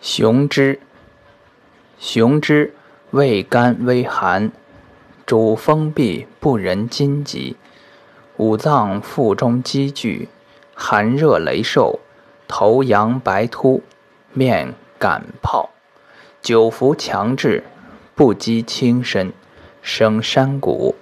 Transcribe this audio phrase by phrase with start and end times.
[0.00, 0.78] 雄之，
[1.98, 2.74] 雄之，
[3.12, 4.52] 味甘微寒，
[5.24, 7.56] 主封闭不仁筋急，
[8.36, 10.28] 五脏腹中积聚，
[10.74, 11.98] 寒热雷瘦，
[12.46, 13.82] 头阳白秃，
[14.32, 15.70] 面感泡，
[16.42, 17.64] 久服强志，
[18.14, 19.32] 不积轻身，
[19.80, 20.94] 生山谷。